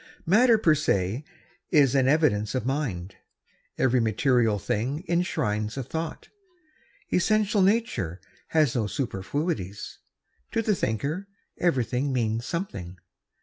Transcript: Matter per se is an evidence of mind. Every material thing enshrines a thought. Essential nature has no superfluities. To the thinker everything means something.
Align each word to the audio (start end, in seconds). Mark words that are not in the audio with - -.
Matter 0.25 0.57
per 0.57 0.73
se 0.73 1.23
is 1.69 1.93
an 1.93 2.07
evidence 2.07 2.55
of 2.55 2.65
mind. 2.65 3.17
Every 3.77 3.99
material 3.99 4.57
thing 4.57 5.05
enshrines 5.07 5.77
a 5.77 5.83
thought. 5.83 6.29
Essential 7.13 7.61
nature 7.61 8.19
has 8.47 8.73
no 8.75 8.87
superfluities. 8.87 9.99
To 10.53 10.63
the 10.63 10.73
thinker 10.73 11.27
everything 11.59 12.11
means 12.11 12.47
something. 12.47 12.97